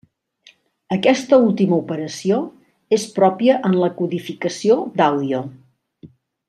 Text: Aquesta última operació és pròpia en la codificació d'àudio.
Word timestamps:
Aquesta 0.95 1.39
última 1.49 1.77
operació 1.83 2.39
és 2.99 3.07
pròpia 3.21 3.61
en 3.71 3.79
la 3.85 3.93
codificació 4.03 4.83
d'àudio. 4.99 5.45